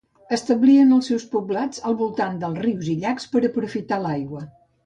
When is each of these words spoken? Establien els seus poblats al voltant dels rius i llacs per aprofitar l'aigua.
Establien 0.35 0.95
els 0.95 1.09
seus 1.11 1.25
poblats 1.35 1.83
al 1.91 1.97
voltant 2.01 2.41
dels 2.45 2.59
rius 2.67 2.91
i 2.95 2.99
llacs 3.05 3.31
per 3.35 3.47
aprofitar 3.51 4.05
l'aigua. 4.07 4.47